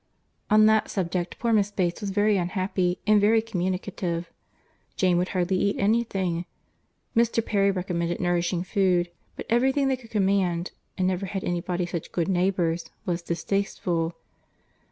[0.49, 4.31] On that subject poor Miss Bates was very unhappy, and very communicative;
[4.95, 7.45] Jane would hardly eat any thing:—Mr.
[7.45, 11.85] Perry recommended nourishing food; but every thing they could command (and never had any body
[11.85, 14.15] such good neighbours) was distasteful.